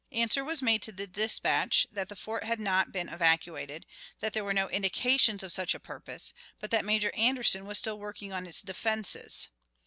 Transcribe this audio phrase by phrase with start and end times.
[0.11, 3.85] Answer was made to this dispatch, that the fort had not been evacuated,
[4.19, 7.99] that there were no indications of such a purpose, but that Major Anderson was still
[7.99, 9.49] working on its defenses.